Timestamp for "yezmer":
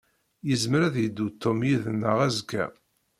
0.47-0.81